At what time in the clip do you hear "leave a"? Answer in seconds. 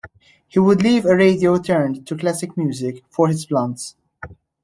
0.81-1.15